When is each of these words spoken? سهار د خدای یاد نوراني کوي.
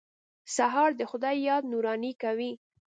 سهار 0.55 0.91
د 0.99 1.01
خدای 1.11 1.37
یاد 1.49 1.63
نوراني 1.71 2.13
کوي. 2.21 2.51